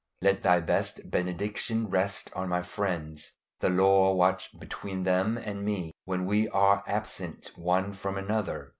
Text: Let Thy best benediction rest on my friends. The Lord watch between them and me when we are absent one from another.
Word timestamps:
Let 0.23 0.41
Thy 0.41 0.59
best 0.61 1.11
benediction 1.11 1.87
rest 1.87 2.31
on 2.35 2.49
my 2.49 2.63
friends. 2.63 3.37
The 3.59 3.69
Lord 3.69 4.17
watch 4.17 4.49
between 4.59 5.03
them 5.03 5.37
and 5.37 5.63
me 5.63 5.93
when 6.05 6.25
we 6.25 6.47
are 6.49 6.83
absent 6.87 7.51
one 7.55 7.93
from 7.93 8.17
another. 8.17 8.69